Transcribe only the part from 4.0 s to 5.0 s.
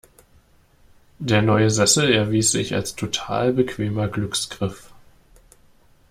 Glücksgriff.